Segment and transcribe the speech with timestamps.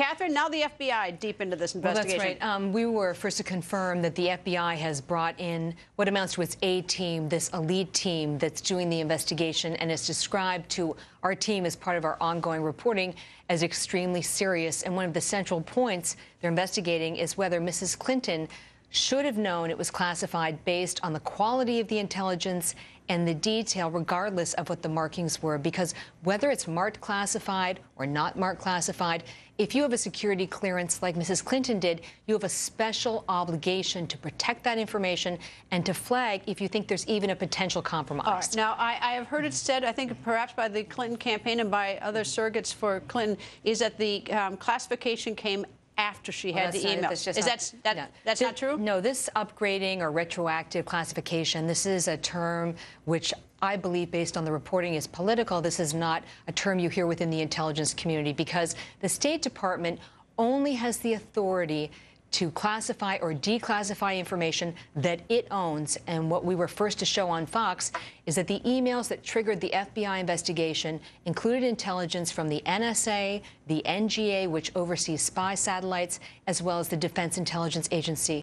[0.00, 2.18] Catherine, now the FBI deep into this investigation.
[2.18, 2.54] Well, that's right.
[2.54, 6.42] Um, we were first to confirm that the FBI has brought in what amounts to
[6.42, 11.34] its A team, this elite team that's doing the investigation, and is described to our
[11.34, 13.14] team as part of our ongoing reporting
[13.50, 14.84] as extremely serious.
[14.84, 17.98] And one of the central points they're investigating is whether Mrs.
[17.98, 18.48] Clinton
[18.90, 22.74] should have known it was classified based on the quality of the intelligence
[23.08, 25.58] and the detail, regardless of what the markings were.
[25.58, 29.24] Because whether it's marked classified or not marked classified,
[29.58, 31.44] if you have a security clearance like Mrs.
[31.44, 35.38] Clinton did, you have a special obligation to protect that information
[35.72, 38.54] and to flag if you think there's even a potential compromise.
[38.54, 41.70] Now, I, I, have heard it said, I think perhaps by the Clinton campaign and
[41.70, 45.66] by other surrogates for Clinton, is that the um, classification came
[46.00, 47.10] after she well, had the email.
[47.10, 48.06] Is that, that no.
[48.24, 48.78] that's not true?
[48.78, 54.46] No, this upgrading or retroactive classification, this is a term which I believe, based on
[54.46, 55.60] the reporting, is political.
[55.60, 60.00] This is not a term you hear within the intelligence community because the State Department
[60.38, 61.90] only has the authority
[62.32, 65.98] to classify or declassify information that it owns.
[66.06, 67.92] And what we were first to show on Fox
[68.26, 73.82] is that the emails that triggered the FBI investigation included intelligence from the NSA, the
[73.84, 78.38] NGA, which oversees spy satellites, as well as the Defense Intelligence Agency.